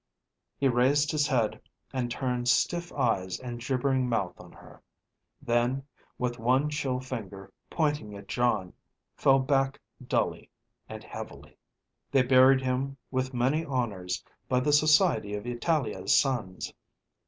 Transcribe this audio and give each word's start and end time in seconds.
He 0.57 0.67
raised 0.67 1.11
his 1.11 1.27
head, 1.27 1.61
and 1.93 2.09
turned 2.09 2.47
stiff 2.49 2.91
eyes 2.91 3.39
and 3.39 3.59
gibbering 3.61 4.09
mouth 4.09 4.33
on 4.39 4.51
her; 4.51 4.81
then, 5.43 5.83
with 6.17 6.39
one 6.39 6.71
chill 6.71 6.99
finger 6.99 7.53
pointing 7.69 8.15
at 8.15 8.27
John, 8.27 8.73
fell 9.15 9.37
back 9.37 9.79
dully 10.03 10.49
and 10.89 11.03
heavily. 11.03 11.55
They 12.09 12.23
buried 12.23 12.61
him 12.61 12.97
with 13.11 13.35
many 13.35 13.63
honours 13.63 14.23
by 14.49 14.61
the 14.61 14.73
Society 14.73 15.35
of 15.35 15.45
Italia's 15.45 16.15
Sons. 16.19 16.73